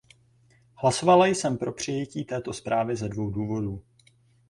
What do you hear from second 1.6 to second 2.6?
přijetí této